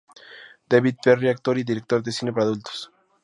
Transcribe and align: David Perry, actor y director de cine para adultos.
David 0.67 0.95
Perry, 1.03 1.29
actor 1.29 1.59
y 1.59 1.63
director 1.63 2.01
de 2.01 2.11
cine 2.11 2.33
para 2.33 2.45
adultos. 2.47 2.91